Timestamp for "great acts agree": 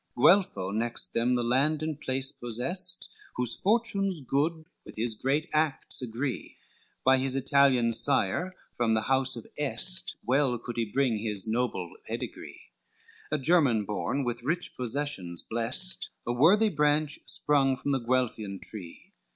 5.13-6.57